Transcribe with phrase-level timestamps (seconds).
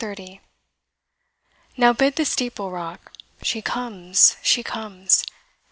[1.77, 3.11] Now bid the steeple rock
[3.43, 5.23] she comes, she comes!